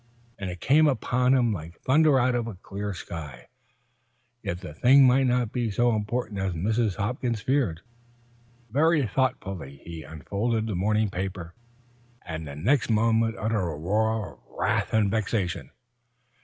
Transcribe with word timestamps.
And 0.39 0.49
it 0.49 0.59
came 0.59 0.87
upon 0.87 1.35
him 1.35 1.53
like 1.53 1.79
thunder 1.81 2.19
out 2.19 2.33
of 2.33 2.47
a 2.47 2.55
clear 2.55 2.91
sky. 2.95 3.49
Yet 4.41 4.61
the 4.61 4.73
thing 4.73 5.05
might 5.05 5.27
not 5.27 5.51
be 5.51 5.69
so 5.69 5.93
important 5.95 6.39
as 6.39 6.53
Mrs. 6.55 6.95
Hopkins 6.95 7.39
feared. 7.41 7.81
Very 8.71 9.05
thoughtfully 9.05 9.79
he 9.85 10.01
unfolded 10.01 10.65
the 10.65 10.73
morning 10.73 11.11
paper, 11.11 11.53
and 12.25 12.47
the 12.47 12.55
next 12.55 12.89
moment 12.89 13.37
uttered 13.37 13.59
a 13.61 13.75
roar 13.77 14.33
of 14.33 14.39
wrath 14.57 14.91
and 14.91 15.11
vexation. 15.11 15.69